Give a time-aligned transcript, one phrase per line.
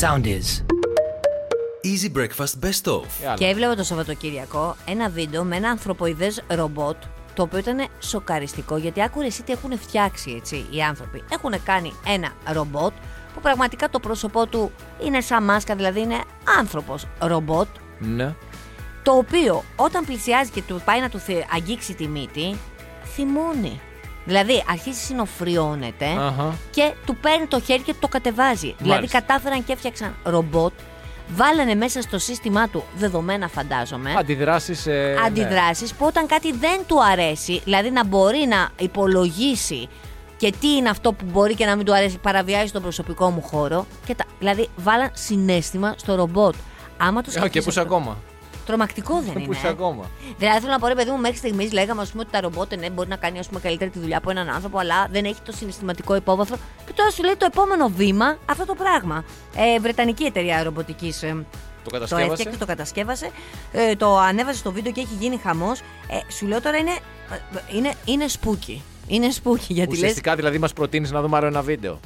[0.00, 0.62] Sound is.
[1.84, 3.02] Easy Breakfast Best Of.
[3.20, 3.34] Και άλλα.
[3.36, 6.96] Και έβλεπα το Σαββατοκύριακο ένα βίντεο με ένα ανθρωποειδές ρομπότ
[7.34, 11.22] το οποίο ήταν σοκαριστικό γιατί άκουρε εσύ τι έχουν φτιάξει έτσι οι άνθρωποι.
[11.32, 12.92] Έχουν κάνει ένα ρομπότ
[13.34, 14.70] που πραγματικά το πρόσωπό του
[15.04, 16.20] είναι σαν μάσκα, δηλαδή είναι
[16.58, 17.68] άνθρωπος ρομπότ
[17.98, 18.34] Ναι.
[19.02, 22.56] το οποίο όταν πλησιάζει και του πάει να του θε- αγγίξει τη μύτη,
[23.14, 23.80] θυμώνει.
[24.24, 26.54] Δηλαδή αρχίζει συνοφριώνεται Αχα.
[26.70, 28.74] και του παίρνει το χέρι και του το κατεβάζει.
[28.78, 29.20] Δηλαδή Μάλιστα.
[29.20, 30.72] κατάφεραν και έφτιαξαν ρομπότ,
[31.28, 34.14] βάλανε μέσα στο σύστημά του δεδομένα φαντάζομαι.
[34.18, 34.86] Αντιδράσεις.
[34.86, 39.88] Ε, Αντιδράσεις που όταν κάτι δεν του αρέσει, δηλαδή να μπορεί να υπολογίσει
[40.36, 43.42] και τι είναι αυτό που μπορεί και να μην του αρέσει, παραβιάζει τον προσωπικό μου
[43.42, 43.86] χώρο.
[44.06, 46.54] Και τα, δηλαδή βάλαν συνέστημα στο ρομπότ.
[46.96, 47.36] Άμα το Ναι.
[47.38, 48.16] Ε, και σκεφτείς πού είσαι αυτό- ακόμα;
[48.66, 49.56] Τρομακτικό δεν Πού είναι.
[49.56, 50.10] είσαι ε; ακόμα.
[50.38, 52.74] Δηλαδή θέλω να πω ρε παιδί μου, μέχρι στιγμής λέγαμε ας πούμε, ότι τα ρομπότ
[52.74, 55.40] ναι, μπορεί να κάνει ας πούμε, καλύτερη τη δουλειά από έναν άνθρωπο, αλλά δεν έχει
[55.44, 56.56] το συναισθηματικό υπόβαθρο.
[56.86, 59.24] Και τώρα σου λέει το επόμενο βήμα αυτό το πράγμα.
[59.56, 61.26] Ε, Βρετανική εταιρεία ρομποτικής Το
[61.84, 62.32] το κατασκεύασε.
[62.32, 63.30] έφτιαξε, το κατασκεύασε,
[63.72, 65.80] ε, το ανέβασε στο βίντεο και έχει γίνει χαμός.
[65.80, 68.78] Ε, σου λέω τώρα είναι, ε, είναι, είναι spooky.
[69.06, 72.00] Είναι spooky γιατί λες Ουσιαστικά δηλαδή μας προτείνεις να δούμε άλλο ένα βίντεο.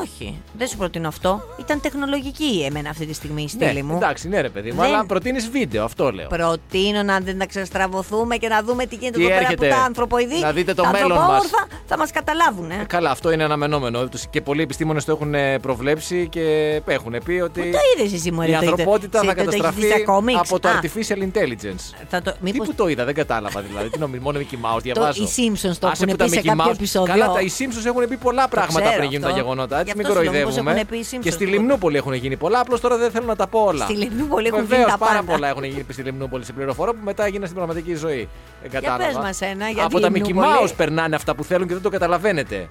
[0.00, 1.40] Όχι, δεν σου προτείνω αυτό.
[1.60, 3.96] Ήταν τεχνολογική εμένα αυτή τη στιγμή η στήλη ναι, μου.
[3.96, 6.26] εντάξει, ναι, ρε παιδί μου, Δεν- αλλά προτείνεις βίντεο, αυτό λέω.
[6.28, 9.66] Προτείνω να δεν τα ξεστραβωθούμε και να δούμε τι γίνεται Τι εδώ πέρα έρχεται.
[9.68, 10.38] που τα ανθρωποειδή.
[10.40, 12.70] Να δείτε το τα μέλλον ανθρωπόμορφα θα μας καταλάβουν.
[12.70, 12.74] Ε.
[12.80, 14.08] Ε, Καλά, αυτό είναι αναμενόμενο.
[14.08, 18.12] Τους- Και πολλοί επιστήμονες το έχουν ε, προβλέψει και έχουν πει ότι Πού το είδες
[18.12, 20.44] εσύ, μωρέ, η το είδε- ανθρωπότητα σε- θα το έχεις καταστραφεί δει στα comics?
[20.48, 20.72] από το Α.
[20.80, 22.04] artificial intelligence.
[22.08, 23.88] Θα το, Τι μήπως που το είδα, δεν κατάλαβα δηλαδή.
[23.90, 25.22] Τι νομίζω, μόνο Mickey Mouse διαβάζω.
[25.22, 27.12] οι Simpsons το Άσε έχουν που τα πει σε Mickey κάποιο Mouse- επεισόδιο.
[27.14, 29.40] Καλά, τα οι Simpsons έχουν πει πολλά πράγματα ξέρω πριν γίνουν τα αυτό.
[29.40, 29.81] γεγονότα.
[29.82, 30.70] Γι' Έτσι, μην αυτό σου λέω, μήπως κοροϊδεύουμε.
[30.80, 33.26] έχουν πει οι Simpsons Και στη το- Λιμνούπολη έχουν γίνει πολλά, απλώς τώρα δεν θέλω
[33.26, 33.84] να τα πω όλα.
[33.84, 35.32] Στη Λιμνούπολη έχουν γίνει Βεβαίως, τα πάρα πάντα.
[35.32, 38.28] πολλά έχουν γίνει στη Λιμνούπολη σε πληροφορία που μετά έγιναν στην πραγματική ζωή.
[38.62, 39.04] Δεν κατάλαβα.
[39.06, 40.46] πες μας ένα, για Από τη τα Mickey Λιμνούπολη.
[40.64, 42.66] Mouse περνάνε αυτά που θέλουν και δεν το καταλαβαίνετε.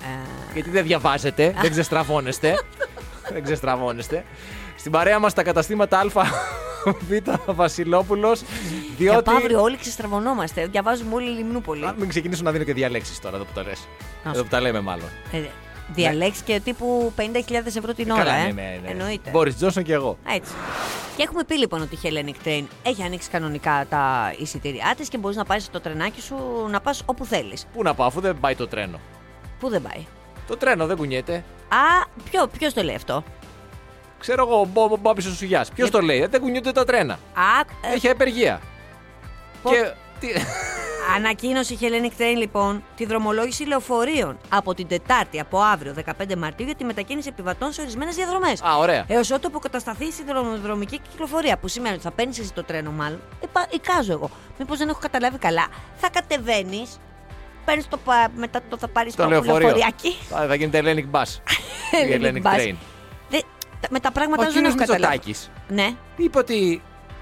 [0.54, 2.54] Γιατί δεν διαβάζετε, δεν ξεστραβώνεστε.
[3.34, 4.26] δεν ξεστραβώνεστε.
[4.76, 6.06] Στην παρέα μας τα καταστήματα Α,
[7.08, 7.12] Β,
[7.46, 8.40] Βασιλόπουλος.
[8.40, 8.46] Και
[8.98, 9.18] Διότι.
[9.18, 10.68] από αύριο όλοι ξεστραβωνόμαστε.
[10.72, 11.86] Διαβάζουμε όλοι Λιμνούπολη.
[11.86, 13.88] Α, Μην ξεκινήσω να δίνω και διαλέξεις τώρα εδώ που το λες.
[14.24, 15.06] Να Εδώ σου που τα λέμε μάλλον.
[15.32, 15.38] Ε,
[15.94, 17.24] διαλέξεις και τύπου 50.000
[17.66, 18.44] ευρώ την ώρα, Καλά, ε.
[18.44, 18.90] ναι, ναι, ναι.
[18.90, 19.30] Εννοείται.
[19.30, 20.18] Μπόρις Τζόνσον και εγώ.
[20.36, 20.52] Έτσι.
[21.18, 25.18] Και έχουμε πει λοιπόν ότι η Hellenic Train έχει ανοίξει κανονικά τα εισιτήριά της και
[25.18, 26.36] μπορείς να πάρει το τρενάκι σου
[26.70, 27.66] να πας όπου θέλεις.
[27.74, 29.00] Πού να πάω, αφού δεν πάει το τρένο.
[29.60, 30.06] Πού δεν πάει;
[30.48, 31.34] Το τρένο δεν κουνιέται.
[31.68, 33.24] Α, ποιο, ποιος το λέει αυτό;
[34.20, 34.60] Ξέρω εγώ,
[34.92, 35.70] ο Μπόμπης ο Σουγιάς.
[35.72, 37.14] Ποιος Για- το λέει, ε, δεν κουνιούνται τα τρένα.
[37.14, 37.60] Α,
[37.92, 38.62] ε, Έχει απεργία.
[39.64, 39.92] Πο- Και.
[41.12, 46.36] Τι- Ανακοίνωσε η Hellenic Train λοιπόν τη δρομολόγηση λεωφορείων από την Τετάρτη, από αύριο 15
[46.38, 48.62] Μαρτίου για τη μετακίνηση επιβατών σε ορισμένες διαδρομές.
[48.64, 49.06] Α, ωραία.
[49.08, 51.58] Έως ότου αποκατασταθεί η σιδηροδρομική κυκλοφορία.
[51.58, 53.20] Που σημαίνει ότι θα παίρνεις εσύ το τρένο, μάλλον.
[53.44, 54.30] Υπα, εικάζω εγώ.
[54.60, 55.68] Μήπως δεν έχω καταλάβει καλά.
[55.96, 57.00] Θα κατεβαίνεις,
[57.66, 57.98] παίρνεις το.
[57.98, 59.60] πα- Μετά το θα πάρεις το, Το λεωφορείο.
[59.60, 60.16] λεωφοριάκι.
[60.30, 61.28] Θα θα γίνεται Hellenic Bus.
[62.08, 62.56] Η Hellenic Bus.
[62.60, 62.76] Train.
[63.30, 63.40] Δε-
[63.80, 65.14] τα- με τα πράγματα Ο δεν κύριος έχω καταλάβει.
[65.26, 65.96] Μητσοτάκης Ναι.
[66.16, 66.82] είπε ότι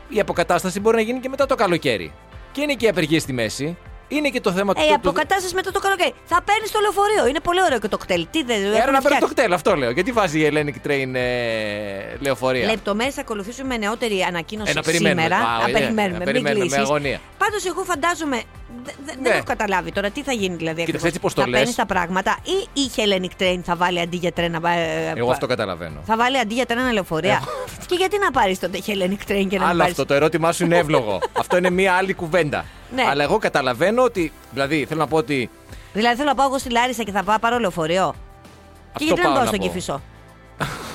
[0.09, 2.13] η αποκατάσταση μπορεί να γίνει και μετά το καλοκαίρι.
[2.59, 3.78] Και είναι και η απεργία στη μέση.
[4.08, 4.94] Είναι και το θέμα Ε, η του.
[4.96, 6.14] αποκατάσταση μετά το καλοκαίρι.
[6.25, 7.28] Θα παίρνεις το λεωφορείο.
[7.28, 8.28] Είναι πολύ ωραίο και το κτέλ.
[8.31, 9.92] Τι δεν Era να παίρνει το κτέλ, αυτό λέω.
[9.92, 14.81] Γιατί βάζει η Hellenic Train ε, λεωφορεία; Λεπτομέρειες θα ακολουθήσουμε με νεότερη ανακοίνωση Ε, να
[14.81, 15.22] περιμένουμε.
[15.22, 15.44] σήμερα.
[15.44, 16.02] Α, να ε, περιμένουμε.
[16.02, 16.78] να μην περιμένουμε με κλείσεις.
[16.90, 17.19] αγωνία.
[17.38, 18.42] Πάντως εγώ φαντάζομαι.
[18.84, 19.22] Δε- δε- Ναι.
[19.22, 20.84] Δεν έχω καταλάβει τώρα τι θα γίνει δηλαδή.
[20.84, 21.07] Κοίταξε, ακριβώς.
[21.07, 21.57] έτσι πως το θα λες.
[21.59, 24.69] παίρνεις τα πράγματα ή η Hellenic Train θα βάλει αντί για τρένα.
[24.72, 26.00] ε, Εγώ αυτό καταλαβαίνω.
[26.06, 27.41] Θα βάλει αντί για τρένα λεωφορεία.
[27.88, 30.52] και γιατί να πάρεις τότε Hellenic Train και να μην Άλλο πάρεις- αυτό, το ερώτημά
[30.52, 31.19] σου είναι εύλογο.
[31.40, 32.66] αυτό είναι μία άλλη κουβέντα.
[32.96, 33.03] Ναι.
[33.09, 34.31] Αλλά εγώ καταλαβαίνω ότι.
[34.52, 35.50] Δηλαδή, θέλω να πω ότι.
[35.94, 38.13] Δηλαδή θέλω να πάω εγώ στη Λάρισα και θα πάω πάρω λεωφορείο.
[38.97, 39.66] και γιατί να πάω πάω να στον πω.
[39.66, 40.01] Κυφισό.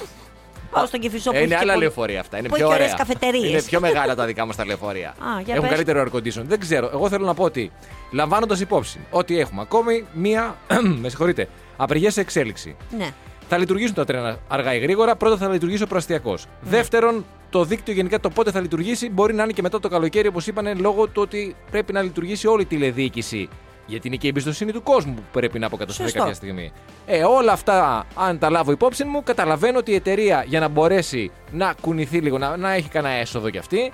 [0.74, 2.38] πάω στον Κυφισό που Ε, έχει είναι και άλλα πολύ- λεωφορεία αυτά.
[2.38, 2.86] Είναι που πιο έχει ωραία.
[2.86, 3.50] ωραίες καφετερίες.
[3.50, 5.08] Είναι πιο μεγάλα τα δικά μας τα λεωφορεία.
[5.08, 5.70] Α, για Έχουν πες.
[5.76, 6.42] καλύτερο air condition.
[6.46, 6.90] Δεν ξέρω.
[6.92, 7.72] Εγώ θέλω να πω ότι
[8.12, 10.56] λαμβάνοντας υπόψη ότι έχουμε ακόμη μία.
[11.02, 11.48] με συγχωρείτε.
[11.76, 12.76] Απεργία σε εξέλιξη.
[12.98, 13.08] Ναι.
[13.48, 15.16] Θα λειτουργήσουν τα τρένα αργά ή γρήγορα.
[15.16, 16.44] Πρώτα θα λειτουργήσει ο προαστιακός.
[16.62, 16.70] Ναι.
[16.70, 20.28] Δεύτερον, το δίκτυο γενικά το πότε θα λειτουργήσει μπορεί να είναι και μετά το καλοκαίρι,
[20.28, 23.48] όπως είπανε, λόγω του ότι πρέπει να λειτουργήσει όλη η τηλεδιοίκηση.
[23.86, 26.18] Γιατί είναι και η εμπιστοσύνη του κόσμου που πρέπει να αποκατασταθεί Σωστό.
[26.18, 26.72] κάποια στιγμή.
[27.06, 31.30] Ε, όλα αυτά, αν τα λάβω υπόψη μου, καταλαβαίνω ότι η εταιρεία για να μπορέσει
[31.50, 33.92] να κουνηθεί λίγο, να, να έχει κανένα έσοδο κι αυτή,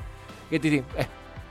[0.49, 1.03] γιατί ε,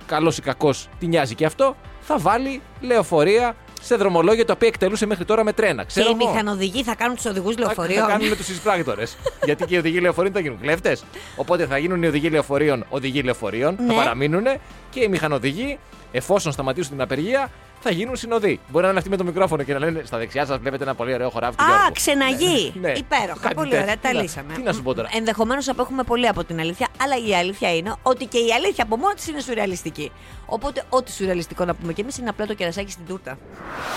[0.06, 5.06] καλός ή κακός τη νοιάζει και αυτό, θα βάλει λεωφορεία σε δρομολόγια τα οποία εκτελούσε
[5.06, 5.82] μέχρι τώρα με τρένα.
[5.82, 6.32] Και Ξέρω οι εγώ.
[6.32, 8.06] μηχανοδηγοί θα κάνουν τους οδηγούς Θα, λεωφορείων.
[8.06, 9.04] θα κάνουν τους εισπράκτορε.
[9.46, 11.04] Γιατί και οι οδηγοί λεωφορείων θα γίνουν κλέφτες.
[11.36, 13.94] Οπότε θα γίνουν οι οδηγοί λεωφορείων οδηγοί λεωφορείων, θα Ναι.
[13.94, 14.46] παραμείνουν
[14.90, 15.78] και οι μηχανοδηγοί,
[16.12, 17.50] εφόσον σταματήσουν την απεργία,
[17.80, 18.60] θα γίνουν συνοδοί.
[18.70, 20.96] Μπορεί να είναι αυτοί με το μικρόφωνο και να λένε στα δεξιά σας βλέπετε ένα
[20.96, 21.92] πολύ ωραίο χωράφι του Α, Γιώργου.
[21.94, 22.74] ξεναγή.
[22.82, 22.92] Ναι.
[22.92, 23.40] Υπέροχα.
[23.42, 23.84] Κάτι πολύ τέτοιο.
[23.84, 23.98] ωραία.
[23.98, 24.54] Τα Τι να- λύσαμε.
[24.54, 25.10] τι να σου πω τώρα.
[25.14, 28.98] Ενδεχομένως απέχουμε πολύ από την αλήθεια, αλλά η αλήθεια είναι ότι και η αλήθεια από
[28.98, 30.12] μόνη της είναι σουρεαλιστική.
[30.50, 33.38] Οπότε, ό,τι σουρεαλιστικό να πούμε κι εμείς είναι απλά το κερασάκι στην τούρτα.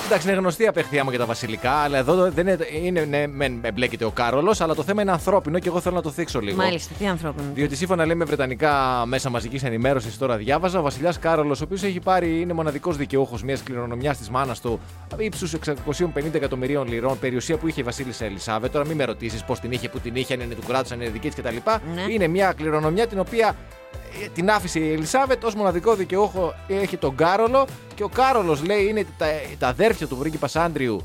[0.07, 3.27] Εντάξει, είναι γνωστή η απεχθεία μου για τα βασιλικά, αλλά εδώ δεν είναι, είναι ναι,
[3.27, 6.41] μεν εμπλέκεται ο Κάρολος, αλλά το θέμα είναι ανθρώπινο και εγώ θέλω να το θίξω
[6.41, 6.57] λίγο.
[6.57, 7.47] Μάλιστα, τι ανθρώπινο.
[7.55, 11.83] Διότι σύμφωνα λέει με βρετανικά μέσα μαζικής ενημέρωσης, τώρα διάβαζα, ο βασιλιάς Κάρολος, ο οποίος
[11.83, 14.81] έχει πάρει, είναι μοναδικός δικαιούχος μιας κληρονομιάς της μάνας του
[15.19, 18.69] ύψους 650 εκατομμυρίων λιρών, περιουσία που είχε η Βασίλισσα Ελισάβε.
[18.69, 21.01] Τώρα μην με ρωτήσεις πώς την είχε, που την είχε, αν είναι του κράτους, αν
[21.01, 21.57] είναι δική της κτλ.
[21.95, 22.03] Ναι.
[22.09, 23.57] Είναι μια κληρονομιά την οποία
[23.95, 24.02] ε,
[24.35, 29.07] την άφησε η Ελισάβετ ως μοναδικό δικαιούχο έχει τον Κάρολο και ο Κάρολος λέει είναι
[29.19, 29.27] τα,
[29.59, 31.01] τα αδέρφια του πρίγκιπα Άντριου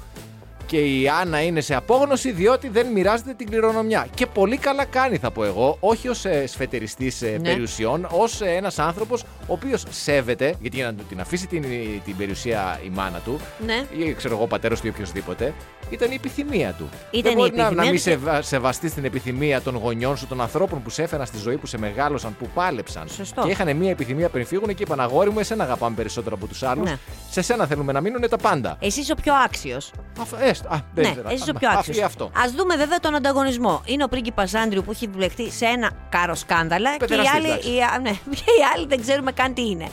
[0.67, 4.07] και η Άννα είναι σε απόγνωση διότι δεν μοιράζεται την κληρονομιά.
[4.13, 7.37] Και πολύ καλά κάνει, θα πω εγώ, όχι ως ε, σφετεριστής Ναι.
[7.39, 11.65] περιουσιών, ως ε, ένας άνθρωπος ο οποίος σέβεται, γιατί για να του την αφήσει την,
[12.05, 13.85] την περιουσία η μάνα του, Ναι.
[14.05, 15.53] ή ξέρω εγώ, ο πατέρας του ή οποιοδήποτε,
[15.89, 16.89] ήταν η επιθυμία του.
[17.11, 19.75] Ήταν δεν η μπορεί να, να επιθυμία μην του και- σεβα, σεβαστεί την επιθυμία των
[19.75, 23.07] γονιών σου, των ανθρώπων που σε έφεραν στη ζωή, που σε μεγάλωσαν, που πάλεψαν.
[23.09, 23.41] Σωστό.
[23.41, 26.63] Και είχαν μία επιθυμία πριν φύγουν και είπαν Αγόρι μου, εσένα αγαπάμε περισσότερο από τους
[26.63, 26.89] άλλους.
[26.89, 26.97] Ναι.
[27.29, 28.77] Σε σένα θέλουμε να μείνουν τα πάντα.
[28.79, 29.91] Εσύ είσαι ο πιο άξιος.
[30.21, 30.73] Αυτό, έστω.
[30.73, 31.27] Α, δεν Ναι, ξέρω.
[31.29, 31.97] εσύ είσαι ο Α, πιο α, άξιος.
[31.97, 32.23] ή αυτό.
[32.25, 33.81] Α δούμε βέβαια τον ανταγωνισμό.
[33.85, 37.47] Είναι ο πρίγκιπας Άντριου που έχει βλεχτεί σε ένα κάρο σκάνδαλα και οι Παιδεραστής, άλλοι,
[37.47, 37.69] εντάξει.
[37.73, 39.87] οι, α, ναι, και οι άλλοι δεν ξέρουμε καν τι είναι.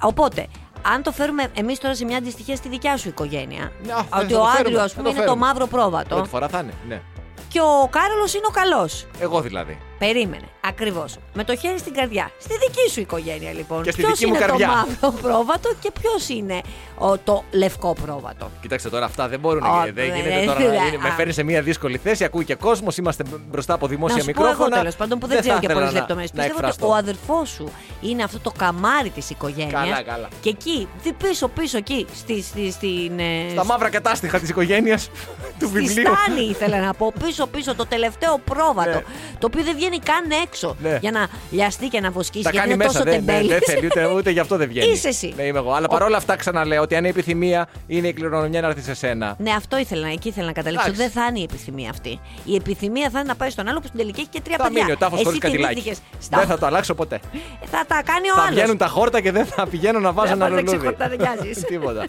[0.00, 0.46] Οπότε,
[0.82, 4.18] αν το φέρουμε εμείς τώρα σε μια αντιστοιχία στη δικιά σου οικογένεια, Ναι, α, θα
[4.18, 5.46] ότι το ο φέρουμε, Άντριου, ας θα πούμε, το είναι το φέρουμε.
[5.46, 6.72] μαύρο πρόβατο Πρώτη φορά θα είναι.
[6.88, 7.00] Ναι.
[7.48, 9.06] και ο Κάρολος είναι ο καλός.
[9.20, 9.78] Εγώ δηλαδή.
[9.98, 10.44] Περίμενε.
[10.60, 11.16] Ακριβώς.
[11.34, 12.30] Με το χέρι στην καρδιά.
[12.40, 13.82] Στη δική σου οικογένεια, λοιπόν.
[13.82, 14.66] Και στη Ποιος δική μου είναι καρδιά.
[14.68, 14.72] το
[15.12, 16.60] μαύρο πρόβατο και ποιος είναι
[16.98, 20.44] ο, το λευκό πρόβατο; Κοιτάξτε τώρα, αυτά δεν μπορούν Ω, να Δεν ναι, γίνεται ναι,
[20.46, 20.58] τώρα.
[20.60, 21.00] ναι, να γίνει- α.
[21.02, 24.30] Με φέρνει σε μια δύσκολη θέση, ακούει και κόσμος, είμαστε μπροστά από δημόσια Να σου
[24.30, 24.66] πω μικρόφωνα.
[24.66, 26.32] εγώ τέλος πάντων που δεν, θα ξέρω και ήθελα πολλές να- λεπτομέρειες.
[26.32, 26.94] να Πιστεύω ότι εκφραστώ.
[26.94, 27.70] ο αδερφός σου
[28.00, 29.72] είναι αυτό το καμάρι της οικογένειας.
[29.72, 30.28] Καλά, καλά.
[30.40, 33.18] Και εκεί, δι- πίσω, πίσω εκεί, στη, στη, στην.
[33.18, 35.10] ε, Στα μαύρα κατάστοιχα της οικογένειας
[35.58, 36.04] του Στη βιβλίου.
[36.24, 38.90] στάνη ήθελα να πω, πίσω πίσω το τελευταίο πρόβατο.
[38.90, 39.02] Ναι.
[39.38, 40.98] Το οποίο δεν βγαίνει καν έξω Ναι.
[41.00, 42.44] για να λιαστεί και να βοσκήσει.
[42.44, 42.98] Τα γιατί κάνει είναι μέσα.
[42.98, 43.48] τόσο Δεν, δεν, τεμπέλης.
[43.50, 44.92] δεν θέλει ούτε, ούτε γι' αυτό δεν βγαίνει.
[44.92, 45.32] Είσαι εσύ.
[45.36, 45.72] Ναι, είμαι εγώ.
[45.72, 49.34] Αλλά παρόλα αυτά ξαναλέω ότι αν η επιθυμία είναι η κληρονομιά να έρθει σε σένα.
[49.38, 50.86] Ναι, αυτό ήθελα, εκεί ήθελα να καταλήξω.
[50.90, 51.02] Εντάξει.
[51.02, 52.20] Δεν θα είναι η επιθυμία αυτή.
[52.44, 54.64] Η επιθυμία θα είναι να πάει στον άλλο που στην τελική έχει και τρία Θα
[54.64, 54.80] παιδιά.
[54.82, 55.72] μείνει ο τάφος Εσύ χωρίς κατηλάκι.
[55.80, 57.20] θυμήθηκες στα- Δεν θα το αλλάξω ποτέ.
[57.64, 58.54] θα τα κάνει ο θα άλλος.
[58.54, 60.86] βγαίνουν τα χόρτα και δεν θα πηγαίνω να βάζω Δεν ένα θα παίξει λουλούδι.
[60.96, 61.64] χόρτα, δεν νοιάζεις.
[61.72, 62.04] Τίποτα.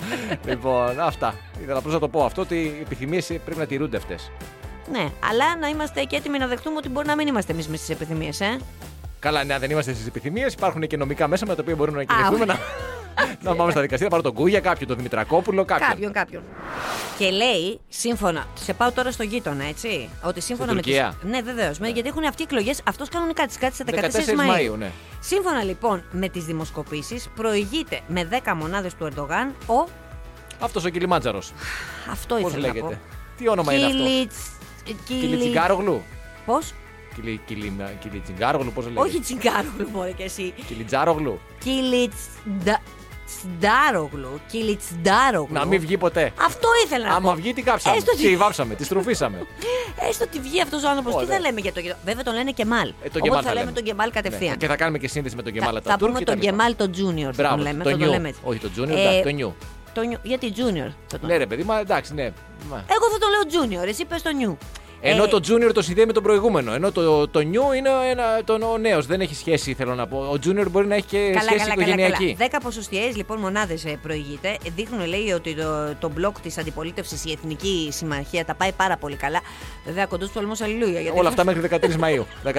[0.45, 1.33] λοιπόν, αυτά.
[1.63, 4.31] Ήθελα απλώς να το πω αυτό ότι οι επιθυμίες πρέπει να τηρούνται αυτές.
[4.91, 7.77] Ναι, αλλά να είμαστε και έτοιμοι να δεχτούμε ότι μπορεί να μην είμαστε εμείς με
[7.77, 8.57] στι επιθυμίες, ε.
[9.19, 11.97] Καλά, ναι, αν δεν είμαστε στις επιθυμίες, υπάρχουν και νομικά μέσα με τα οποία μπορούμε
[11.97, 12.57] να κινηθούμε να,
[13.41, 14.09] να πάμε στα δικαστήρια.
[14.09, 15.89] Πάρω τον Κούγια, κάποιον, τον Δημητρακόπουλο, κάποιον.
[15.89, 16.43] Κάποιον, κάποιον.
[17.17, 18.45] Και λέει, σύμφωνα.
[18.53, 20.09] Σε πάω τώρα στο γείτονα, έτσι.
[20.23, 20.91] Ότι σύμφωνα Στην με τις-
[21.21, 21.77] Τουρκία; Ναι, βεβαίως.
[21.93, 22.81] Γιατί έχουν αυτοί εκλογές.
[22.87, 24.71] Αυτός κανονικά τις κάτσε 14, 14 Μαΐου.
[24.73, 24.91] Μαΐου, ναι.
[25.19, 29.87] Σύμφωνα λοιπόν με τις δημοσκοπήσεις, προηγείται με 10 μονάδες του Ερντογάν ο.
[30.59, 31.41] Αυτός ο Κιλιμάτζαρο.
[32.11, 32.79] Αυτό Πώς ήθελα να πω.
[32.79, 32.99] λέγεται.
[33.37, 33.97] Τι όνομα είναι αυτό;
[34.85, 35.03] Κιλιτς...
[35.07, 36.01] Κιλιτσιγκάρογλου.
[36.45, 36.73] Πώς;
[37.15, 40.53] Κιλι- κιλι- Κιλιτσιγκάρογλου, πώς λέγεται; Όχι τσιγκάρογλου, μπορεί και εσύ.
[40.67, 41.39] Κιλιτζάρογλου.
[41.63, 44.39] Κιλιτσντάρογλου.
[44.51, 45.53] Κιλιτσντάρογλου.
[45.53, 46.31] Να μην βγει ποτέ.
[46.45, 47.15] Αυτό ήθελα να πω.
[47.17, 47.97] Άμα βγει, τι κάψαμε.
[47.97, 49.45] Έστω ότι- Τι βάψαμε, τη στρουφίσαμε.
[50.09, 51.35] Έστω ότι βγει αυτός ο άνθρωπος, τι Ωραία.
[51.35, 51.97] θα λέμε για τον Κεμάλ.
[52.05, 52.87] Βέβαια τον λένε Κεμάλ.
[52.87, 53.75] Ε, τον Οπότε Κεμάλ θα θα λέμε λέμε.
[53.77, 54.13] τον Κεμάλ Ναι.
[54.21, 54.57] κατευθείαν.
[54.57, 56.41] Και θα κάνουμε και σύνδεση με τον Θα, Κεμάλ θα Ατατούρκ πούμε και τον τα
[56.41, 56.51] λοιπά.
[56.57, 57.23] Κεμάλ τον Junior.
[57.23, 57.83] Θα Μπράβο, τον λέμε.
[57.83, 58.05] το θα νιου.
[58.05, 58.41] το λέμε έτσι.
[58.43, 59.55] Όχι το Junior, Ε, εντάξει, το νιου.
[59.95, 60.17] Το νιου.
[60.23, 60.91] Γιατί Junior.
[61.07, 61.29] Θα τον...
[61.29, 62.31] Ναι, ρε παιδί, μα εντάξει, ναι.
[62.69, 62.83] Μα.
[62.87, 64.57] Εγώ θα το λέω Junior, εσύ πες το νιου.
[65.07, 66.73] Ενώ Ε, το Junior το συνδέει με τον προηγούμενο.
[66.73, 69.05] Ενώ το, το New είναι ένα, τον, ο νέος.
[69.05, 70.17] Δεν έχει σχέση, θέλω να πω.
[70.17, 72.35] Ο Junior μπορεί να έχει και Καλά, σχέση καλά, καλά, οικογενειακή.
[72.37, 72.49] καλά.
[72.53, 74.57] 10 ποσοστιαίες λοιπόν μονάδες προηγείται.
[74.75, 79.15] Δείχνουν, λέει, ότι το, το μπλοκ της αντιπολίτευσης, η Εθνική Συμμαχία, τα πάει πάρα πολύ
[79.15, 79.39] καλά.
[79.85, 81.01] Βέβαια, κοντός του αλμό αλληλούια.
[81.01, 82.25] γιατί Όλα αυτά μέχρι 13 Μαου.
[82.45, 82.51] 14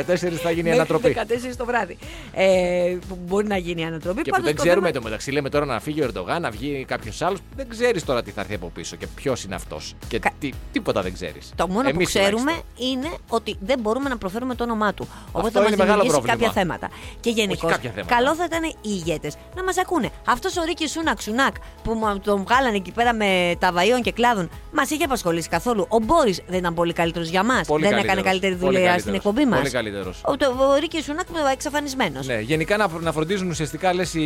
[0.42, 1.16] θα γίνει η μέχρι ανατροπή.
[1.52, 1.96] 14 το βράδυ.
[2.32, 4.22] Ε, που μπορεί να γίνει η ανατροπή.
[4.22, 6.42] Και που Πάντως δεν το ξέρουμε θέμα- το μεταξύ, λέμε τώρα να φύγει ο Ερντογάν,
[6.42, 7.38] να βγει κάποιος άλλος.
[7.56, 9.94] Δεν ξέρεις τώρα τι θα έρθει από πίσω και ποιος είναι αυτός.
[10.08, 11.52] Και Κα- τι, τίποτα δεν ξέρεις.
[11.56, 12.35] Το μόνο που ξέρουμε
[12.76, 15.08] είναι ότι δεν μπορούμε να προφέρουμε το όνομά του.
[15.32, 16.36] Οπότε θα είναι μας μεγάλο δημιουργήσει πρόβλημα.
[16.52, 16.88] κάποια θέματα.
[17.20, 18.14] Και γενικώς, κάποια θέματα.
[18.14, 20.10] καλό θα ήταν οι ηγέτες να μας ακούνε.
[20.26, 24.12] Αυτός ο Ρίκης Σούνακ Σουνάκ που μα- τον βγάλανε εκεί πέρα με τα βαϊών και
[24.12, 25.86] κλάδων, μας είχε απασχολήσει καθόλου.
[25.88, 27.66] Ο Μπόρις δεν ήταν πολύ καλύτερος για μας.
[27.66, 28.30] Πολύ Δεν έκανε καλύτερος.
[28.30, 29.34] καλύτερη Πολύ δουλειά στην καλύτερος.
[29.34, 29.58] εκπομπή μας.
[29.58, 30.20] Πολύ καλύτερος.
[30.24, 32.26] Ο, το- ο Ρίκης Σουνάκ εξαφανισμένος.
[32.26, 34.20] Ναι, γενικά να, να φροντίζουν ουσιαστικά λες οι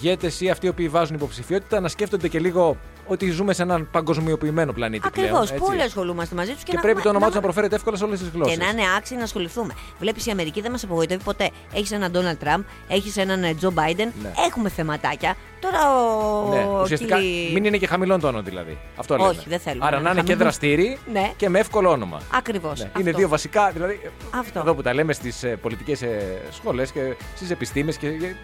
[0.00, 3.88] ηγέτες ή αυτοί οι οποίοι βάζουν υποψηφιότητα να σκέφτονται και λίγο ότι ζούμε σε έναν
[3.92, 5.28] παγκοσμιοποιημένο πλανήτη Ακριβώς.
[5.30, 5.42] πλέον.
[5.42, 5.54] έτσι.
[5.58, 7.74] Πολύ ασχολούμαστε μαζί τους και, Και να πρέπει το έχουμε- όνομά τους να- να προφέρεται
[7.74, 8.56] εύκολα σε όλες τις γλώσσες.
[8.56, 9.74] Και να είναι άξιοι να ασχοληθούμε.
[9.98, 11.50] Βλέπεις η Αμερική δεν μας απογοητεύει ποτέ.
[11.74, 14.12] Έχεις έναν Ντόναλτ Τραμπ, έχεις έναν Τζο Μπάιντεν.
[14.22, 14.32] Ναι.
[14.46, 15.34] Έχουμε θεματάκια.
[15.60, 16.48] Τώρα ο.
[16.54, 18.78] Ναι, ουσιαστικά Κίλι- μην είναι και χαμηλών τόνων δηλαδή.
[18.96, 19.28] Αυτό λέμε.
[19.28, 20.50] Όχι, δεν θέλουμε Άρα να να είναι είναι και χαμηλό.
[20.50, 21.32] δραστήριοι Ναι.
[21.36, 22.20] και με εύκολο όνομα.
[22.34, 22.80] Ακριβώς.
[22.80, 24.00] Ναι, Είναι δύο βασικά, δηλαδή.
[24.30, 24.58] Αυτό.
[24.58, 26.02] Εδώ που τα λέμε στις ε, πολιτικές
[26.50, 28.34] σχολέ και στις επιστήμες και, και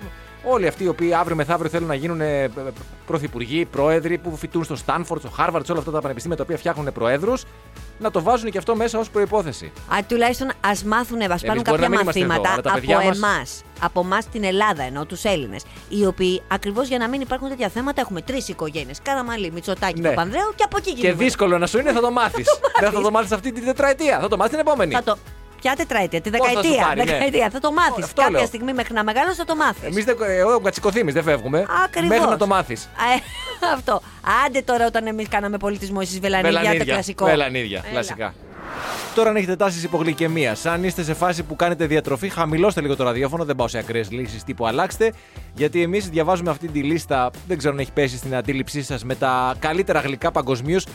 [0.45, 2.51] όλοι αυτοί οι οποίοι αύριο μεθαύριο θέλουν να γίνουν ε, ε,
[3.07, 6.57] πρωθυπουργοί, πρόεδροι που φοιτούν στο Στάνφορντ, στο Χάρβαρτ, σε όλα αυτά τα πανεπιστήμια τα οποία
[6.57, 7.43] φτιάχνουν προέδρους,
[7.99, 9.73] να το βάζουν και αυτό μέσα ως προπόθεση.
[9.89, 12.71] Α, τουλάχιστον ας μάθουν, ας πάρουν μπορεί να κάποια μην είμαστε εδώ, μαθήματα αλλά τα
[12.71, 13.63] από παιδιά μας- εμάς.
[13.81, 15.63] Από εμάς την Ελλάδα εννοώ, τους Έλληνες.
[15.89, 18.99] Οι οποίοι ακριβώς για να μην υπάρχουν τέτοια θέματα έχουμε τρεις οικογένειες.
[19.03, 20.09] Καραμαλή, Μητσοτάκη, Ναι.
[20.09, 21.25] Παπανδρέου και από εκεί Και κινούμαστε.
[21.25, 22.47] δύσκολο να σου είναι, θα το μάθεις.
[22.81, 24.93] Δεν θα το μάθεις αυτή την τετραετία, θα το μάθεις την επόμενη.
[24.95, 25.17] Θα το...
[25.61, 26.83] Ποια τετραετία, τη Πώς θα σου δεκαετία.
[26.87, 27.05] πάρει, ναι.
[27.13, 27.51] δεκαετία.
[27.51, 28.05] Θα το μάθεις.
[28.05, 28.47] Αυτό Κάποια λέω.
[28.47, 29.83] στιγμή μέχρι να μεγαλώσει θα το μάθεις.
[29.85, 30.05] Εμείς
[30.39, 31.67] εγώ ο κατσικοθύμης δεν φεύγουμε.
[31.85, 32.09] Ακριβώς.
[32.09, 32.89] Μέχρι να το μάθεις.
[33.75, 34.01] αυτό.
[34.47, 37.25] Άντε τώρα όταν εμείς κάναμε πολιτισμό, εσείς βελανίδια, το κλασικό.
[37.25, 37.91] Βελανίδια, Έλα.
[37.91, 38.35] κλασικά.
[39.15, 43.05] Τώρα αν έχετε τάσεις υπογλυκαιμίας, αν είστε σε φάση που κάνετε διατροφή, χαμηλώστε λίγο το
[43.05, 43.45] ραδιόφωνο.
[43.45, 45.13] Δεν πάω σε ακραίες λύσεις τύπου αλλάξτε.
[45.55, 49.15] Γιατί εμείς διαβάζουμε αυτή τη λίστα, δεν ξέρω αν έχει πέσει στην αντίληψή σας, με
[49.15, 50.87] τα καλύτερα γλυκά παγκοσμίως.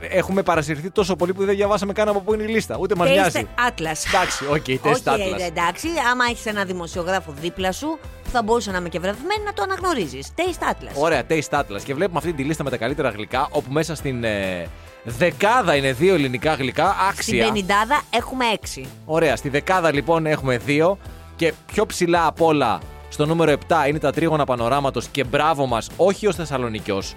[0.00, 2.76] Έχουμε παρασυρθεί τόσο πολύ που δεν διαβάσαμε καν από πού είναι η λίστα.
[2.80, 3.46] Ούτε μας Taste νοιάζει.
[3.68, 4.08] Atlas.
[4.14, 5.40] Εντάξει, οκ, okay, Taste Όχι, Atlas.
[5.40, 9.42] ε, εντάξει, άμα έχεις ένα δημοσιογράφο δίπλα σου που θα μπορούσε να είμαι και βραβευμένη
[9.44, 10.28] να το αναγνωρίζεις.
[10.36, 10.92] Taste Atlas.
[10.94, 11.82] Ωραία, Taste Atlas.
[11.84, 14.66] Και βλέπουμε αυτή τη λίστα με τα καλύτερα γλυκά, όπου μέσα στην ε,
[15.04, 17.44] δεκάδα είναι δύο ελληνικά γλυκά, Στην άξια.
[17.44, 18.86] πενιντάδα έχουμε έξι.
[19.04, 20.98] Ωραία, στη δεκάδα λοιπόν έχουμε δύο
[21.36, 22.78] και πιο ψηλά απ' όλα
[23.08, 27.14] στο νούμερο 7 είναι τα τρίγωνα πανοράματος και μπράβο μας, όχι ως Θεσσαλονικιός.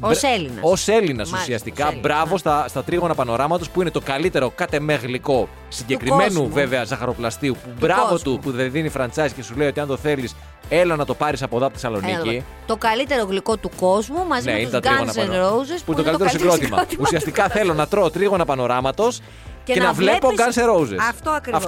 [0.00, 0.62] Ως Έλληνας.
[0.88, 1.84] Ω Έλληνας Μάλιστα, ουσιαστικά.
[1.86, 2.38] ως Έλληνας, Μπράβο ναι.
[2.38, 6.48] στα, στα τρίγωνα πανοράματος που είναι το καλύτερο κάτε με γλυκό συγκεκριμένου κόσμου.
[6.52, 7.54] βέβαια ζαχαροπλαστείου.
[7.64, 8.18] Που μπράβο κόσμου.
[8.34, 10.36] του που δεν δίνει franchise και σου λέει ότι αν το θέλεις,
[10.68, 12.44] έλα να το πάρεις από εδώ από τη Έλα, Θεσσαλονίκη.
[12.66, 15.56] το καλύτερο γλυκό του κόσμου μαζί Ναι, με είναι τους τα τρίγωνα Guns N' πανοράματα.
[15.56, 16.84] Roses Που είναι το καλύτερο συγκρότημα.
[17.00, 19.20] Ουσιαστικά θέλω να τρώω τρίγωνα πανοράματος
[19.64, 20.96] και, να, βλέπω βλέπεις- Guns N' Roses.
[21.08, 21.64] Αυτό ακριβώς.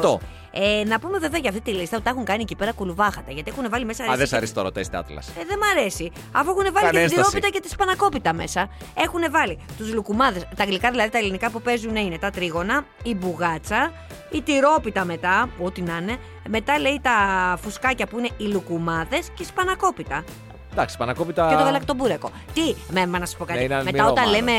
[0.54, 0.64] Αυτό.
[0.80, 3.32] Ε, να πούμε βέβαια για αυτή τη λίστα ότι τα έχουν κάνει εκεί πέρα κουλουβάχατα.
[3.32, 4.02] Γιατί έχουν βάλει μέσα.
[4.02, 5.40] Α, εσύ δεν σ' και- αρέσει το Test Atlas.
[5.40, 6.12] Ε, δεν μ' αρέσει.
[6.32, 7.14] Αφού έχουν βάλει Κάνε και την ένσταση.
[7.28, 8.68] τυρόπιτα και τη σπανακόπιτα μέσα.
[8.94, 10.46] Έχουν βάλει τους λουκουμάδες.
[10.56, 13.92] Τα γλυκά δηλαδή τα ελληνικά που παίζουν είναι τα τρίγωνα, η μπουγάτσα,
[14.30, 16.16] η τυρόπιτα μετά, που ό,τι να είναι.
[16.48, 17.12] Μετά λέει τα
[17.62, 20.24] φουσκάκια που είναι οι λουκουμάδες και η σπανακόπιτα.
[20.72, 21.48] Εντάξει, πανακόπιτα.
[21.50, 22.30] Και το γαλακτομπούρεκο.
[22.54, 23.58] Τι, με, μα να σου πω κάτι.
[23.58, 24.44] Ναι, είναι μετά αλμυρό όταν μάλλον.
[24.44, 24.52] λέμε.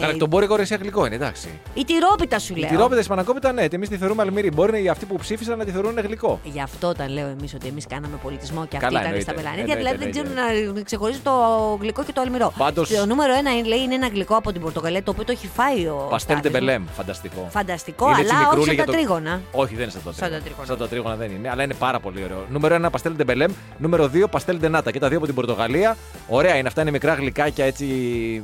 [0.00, 1.48] Γαλακτομπόρικο ρε, εσύ γλυκό είναι, εντάξει.
[1.74, 2.68] Η τυρόπιτα σου Η λέω.
[2.68, 4.50] τυρόπιτα, η πανακόπιτα, ναι, εμείς τη θεωρούμε αλμυρή.
[4.50, 6.40] Μπορεί οι αυτοί που ψήφισαν να τη θεωρούν γλυκό.
[6.44, 9.30] Γι' αυτό όταν λέω εμείς ότι εμείς κάναμε πολιτισμό και Καλά, αυτοί ήταν εννοείται.
[9.32, 10.52] στα πελανίδια, Εννοείται, δηλαδή δεν εννοείται.
[10.60, 11.32] ξέρουν να ξεχωρίζουν το
[11.80, 12.52] γλυκό και το αλμυρό.
[12.58, 15.32] Πάντως- Το νούμερο ένα είναι, λέει, είναι ένα γλυκό από την Πορτογαλία το οποίο το
[15.32, 16.06] έχει φάει ο.
[16.10, 16.58] Παστέλ Στάθης μου.
[16.58, 17.46] Ντε Μπελέμ, φανταστικό.
[17.50, 19.40] Φανταστικό, Είναι έτσι αλλά όχι μικρούλι σαν για τα το- τρίγωνα.
[19.52, 20.38] Όχι, δεν είναι σαν τα Σαν τρίγωνα.
[20.38, 20.66] τα τρίγωνα.
[20.66, 22.44] Σαν τα τρίγωνα δεν είναι, αλλά είναι πάρα πολύ ωραίο.
[22.50, 23.52] Νούμερο 1 παστέλ ντε Μπελέμ.
[23.78, 24.90] Νούμερο 2 παστέλ ντε νάτα.
[24.90, 25.58] Και τα δύο από την Πορτογαλία.
[26.32, 27.84] Ωραία είναι αυτά, είναι μικρά γλυκάκια έτσι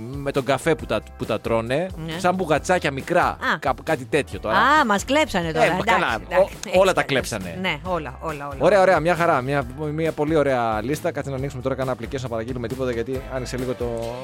[0.01, 1.87] με τον καφέ που τα, που τα τρώνε.
[2.07, 2.19] Ναι.
[2.19, 3.37] Σαν μπουγατσάκια μικρά.
[3.59, 4.57] Κά- κάτι τέτοιο τώρα.
[4.57, 5.65] Α, μας κλέψανε τώρα.
[5.65, 7.29] Ε, μα εντάξει, καλά, εντάξει, ο- έτσι όλα τα κι αλλιώς.
[7.29, 7.59] κλέψανε.
[7.61, 8.47] Ναι, όλα, όλα.
[8.49, 8.57] όλα.
[8.59, 9.41] Ωραία, ωραία, μια χαρά.
[9.41, 11.11] Μια, μια πολύ ωραία λίστα.
[11.13, 14.15] Κάτσε να ανοίξουμε τώρα κανένα application να παραγγείλουμε τίποτα γιατί άνοιξε λίγο το.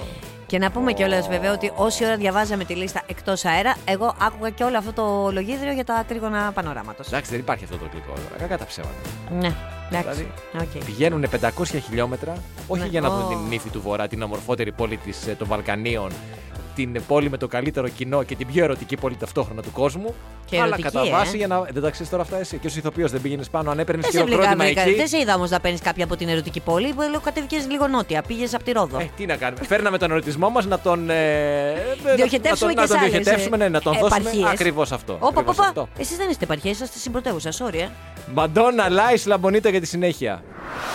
[0.46, 4.50] Και να πούμε κιόλας βέβαια ότι όση ώρα διαβάζαμε τη λίστα εκτός αέρα, εγώ άκουγα
[4.50, 7.06] και όλο αυτό το λογίδριο για τα τρίγωνα πανοράματος.
[7.06, 8.38] Εντάξει, δεν υπάρχει αυτό το γλυκό τώρα.
[8.38, 8.94] Κακά τα ψέματα.
[9.30, 9.56] Ναι, εντάξει.
[10.00, 10.84] Δηλαδή, Οκ.
[10.84, 12.34] Πηγαίνουν 500 χιλιόμετρα,
[12.66, 12.88] όχι Ναι.
[12.88, 13.28] για να δουν Ω.
[13.28, 16.10] την νύφη του Βορρά, την ομορφότερη πόλη της, ε, των Βαλκανίων,
[16.74, 20.14] την πόλη με το καλύτερο κοινό και την πιο ερωτική πόλη ταυτόχρονα του κόσμου.
[20.44, 21.10] Και αλλά ερωτική, κατά ε.
[21.10, 21.60] βάση για να.
[21.60, 22.58] Δεν τα ξέρεις τώρα αυτά εσύ.
[22.58, 24.94] Και ως ηθοποιός δεν πήγαινες πάνω, αν έπαιρνες Δεν σε χειροκρότημα βρήκα, εκεί.
[24.94, 26.92] Δεν σε είδα όμως να παίρνεις κάποια από την ερωτική πόλη.
[26.92, 28.22] Που λέω κατέβηκες λίγο νότια.
[28.22, 28.98] Πήγες από τη Ρόδο.
[28.98, 29.64] Ε, τι να κάνουμε.
[29.64, 31.10] Φέρναμε τον ερωτισμό μας να τον.
[31.10, 31.74] Ε,
[32.16, 34.16] Διοχετεύσουμε να και τον, σε να τον άλλες, διοχετεύσουμε, ε, ναι, να τον δώσουμε.
[34.20, 34.50] επαρχίες.
[34.50, 35.12] Ακριβώς αυτό.
[35.12, 35.66] Όπα, ακριβώς όπα.
[35.66, 35.88] αυτό.
[35.98, 37.50] Εσείς δεν είστε επαρχία, είσαστε στην πρωτεύουσα.
[37.50, 37.88] Sorry, ε.
[38.34, 40.42] Μαντόνα, Λάις, Λαμπονίτα για τη συνέχεια.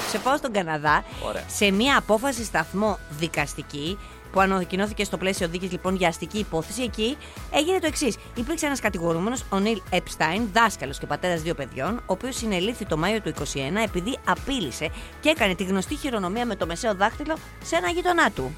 [0.09, 1.43] Σε πάω στον Καναδά Ωραία.
[1.47, 3.97] σε μια απόφαση σταθμό δικαστική
[4.31, 6.81] που ανακοινώθηκε στο πλαίσιο δίκη λοιπόν για αστική υπόθεση.
[6.81, 7.17] Εκεί
[7.51, 8.15] έγινε το εξής.
[8.35, 12.97] Υπήρξε ένας κατηγορούμενος, ο Νίλ Επστάιν, δάσκαλος και πατέρας δύο παιδιών, ο οποίος συνελήφθη το
[12.97, 17.75] Μάιο του 2021 επειδή απείλησε και έκανε τη γνωστή χειρονομία με το μεσαίο δάχτυλο σε
[17.75, 18.55] ένα γείτονά του.